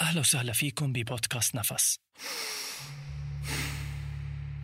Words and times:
أهلا 0.00 0.20
وسهلا 0.20 0.52
فيكم 0.52 0.92
ببودكاست 0.92 1.54
نفس. 1.54 1.98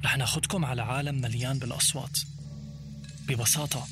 رح 0.05 0.17
ناخدكم 0.17 0.65
على 0.65 0.83
عالم 0.83 1.21
مليان 1.21 1.59
بالأصوات. 1.59 2.19
ببساطة 3.29 3.89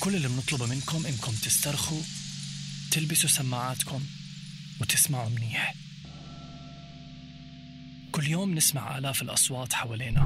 كل 0.00 0.14
اللي 0.16 0.28
بنطلبه 0.28 0.66
منكم 0.66 1.06
إنكم 1.06 1.32
تسترخوا 1.32 2.02
تلبسوا 2.90 3.28
سماعاتكم 3.28 4.02
وتسمعوا 4.80 5.28
منيح. 5.28 5.74
كل 8.12 8.28
يوم 8.28 8.54
نسمع 8.54 8.98
آلاف 8.98 9.22
الأصوات 9.22 9.72
حوالينا. 9.72 10.20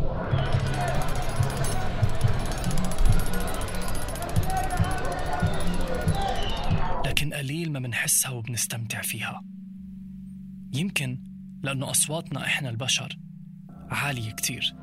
لكن 7.07 7.35
قليل 7.35 7.73
ما 7.73 7.79
منحسها 7.79 8.31
وبنستمتع 8.31 9.03
فيها. 9.03 9.56
يمكن 10.73 11.19
لأنه 11.63 11.91
أصواتنا 11.91 12.45
إحنا 12.45 12.69
البشر 12.69 13.19
عالية 13.91 14.31
كتير. 14.31 14.75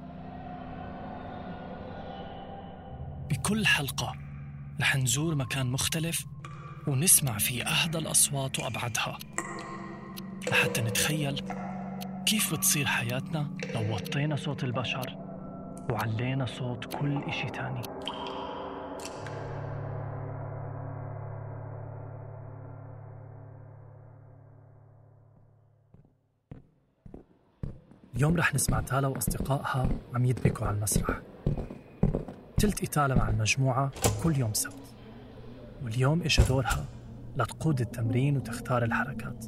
بكل 3.30 3.66
حلقة 3.66 4.16
رح 4.82 4.96
نزور 4.96 5.36
مكان 5.36 5.68
مختلف 5.68 6.26
ونسمع 6.88 7.38
فيه 7.38 7.64
أهدى 7.64 7.98
الأصوات 7.98 8.60
وأبعدها 8.60 9.18
لحتى 10.52 10.82
نتخيل 10.82 11.41
كيف 12.26 12.54
بتصير 12.54 12.86
حياتنا 12.86 13.58
لو 13.76 13.96
وطينا 13.96 14.36
صوت 14.36 14.63
البشر 14.63 15.16
وعلينا 15.90 16.46
صوت 16.46 16.96
كل 16.96 17.24
إشي 17.24 17.50
تاني. 17.50 17.82
اليوم 28.16 28.38
رح 28.38 28.55
نسمع 28.55 28.81
تالا 28.81 29.08
وأصدقائها 29.08 29.90
عم 30.13 30.26
يدبكوا 30.26 30.68
على 30.68 30.77
المسرح. 30.77 31.20
تلت 32.57 32.84
إتالة 32.84 33.15
مع 33.15 33.29
المجموعة 33.29 33.91
كل 34.24 34.38
يوم 34.38 34.54
سبت. 34.54 34.74
واليوم 35.84 36.21
إجا 36.21 36.43
دورها 36.43 36.85
لتقود 37.38 37.82
التمرين 37.82 38.38
وتختار 38.38 38.84
الحركات. 38.84 39.46